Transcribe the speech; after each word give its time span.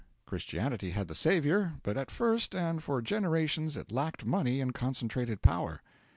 Christianity 0.25 0.89
had 0.89 1.07
the 1.09 1.13
Saviour, 1.13 1.73
but 1.83 1.95
at 1.95 2.09
first 2.09 2.55
and 2.55 2.81
for 2.81 3.03
generations 3.03 3.77
it 3.77 3.91
lacked 3.91 4.25
money 4.25 4.59
and 4.59 4.73
concentrated 4.73 5.43
power. 5.43 5.83